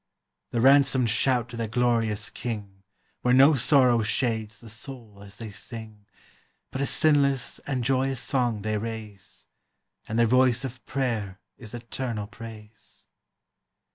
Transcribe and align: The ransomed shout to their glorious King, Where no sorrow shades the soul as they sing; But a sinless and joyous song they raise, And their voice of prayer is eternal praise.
The 0.49 0.61
ransomed 0.61 1.11
shout 1.11 1.47
to 1.49 1.55
their 1.57 1.67
glorious 1.67 2.31
King, 2.31 2.81
Where 3.21 3.35
no 3.35 3.53
sorrow 3.53 4.01
shades 4.01 4.59
the 4.59 4.67
soul 4.67 5.21
as 5.23 5.37
they 5.37 5.51
sing; 5.51 6.07
But 6.71 6.81
a 6.81 6.87
sinless 6.87 7.59
and 7.67 7.83
joyous 7.83 8.19
song 8.19 8.63
they 8.63 8.79
raise, 8.79 9.45
And 10.07 10.17
their 10.17 10.25
voice 10.25 10.65
of 10.65 10.83
prayer 10.87 11.39
is 11.59 11.75
eternal 11.75 12.25
praise. 12.25 13.05